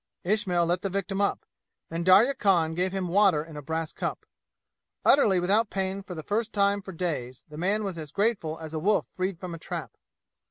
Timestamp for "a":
3.55-3.61, 8.73-8.79, 9.53-9.59